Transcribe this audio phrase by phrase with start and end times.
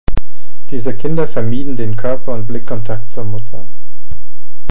[0.71, 3.67] Diese Kinder vermieden den Körper- und Blickkontakt zur Mutter.